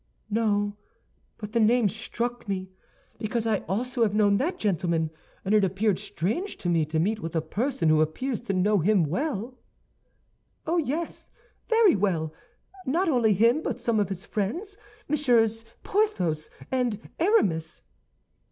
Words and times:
"No; 0.31 0.77
but 1.37 1.51
the 1.51 1.59
name 1.59 1.87
struck 1.87 2.47
me, 2.49 2.71
because 3.19 3.45
I 3.45 3.57
also 3.69 4.01
have 4.01 4.15
known 4.15 4.37
that 4.37 4.57
gentleman, 4.57 5.11
and 5.45 5.53
it 5.53 5.63
appeared 5.63 5.99
strange 5.99 6.57
to 6.57 6.69
me 6.69 6.85
to 6.85 6.97
meet 6.97 7.19
with 7.19 7.35
a 7.35 7.39
person 7.41 7.87
who 7.87 8.01
appears 8.01 8.41
to 8.45 8.53
know 8.53 8.79
him 8.79 9.03
well." 9.03 9.59
"Oh, 10.65 10.77
yes, 10.77 11.29
very 11.69 11.95
well; 11.95 12.33
not 12.87 13.09
only 13.09 13.35
him, 13.35 13.61
but 13.61 13.79
some 13.79 13.99
of 13.99 14.09
his 14.09 14.25
friends, 14.25 14.75
Messieurs 15.07 15.65
Porthos 15.83 16.49
and 16.71 17.07
Aramis!" 17.19 17.83